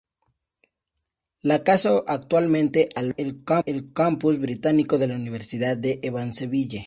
[1.41, 6.79] La casa actualmente alberga el campus británico de la Universidad de Evansville.